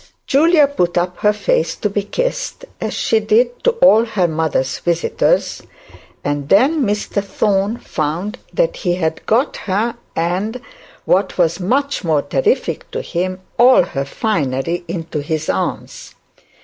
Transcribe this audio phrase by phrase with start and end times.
[0.25, 4.79] Julia put up her face to be kissed, as she did to all her mother's
[4.79, 5.61] visitors;
[6.23, 10.59] and then Mr Thorne found that he had got her, and,
[11.05, 16.15] which was much more terrible to him, all her finery, into his arms.